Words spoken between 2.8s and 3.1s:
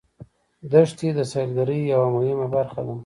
ده.